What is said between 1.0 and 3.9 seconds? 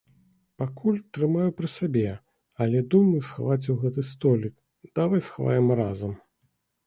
трымаю пры сабе, але думаю схаваць у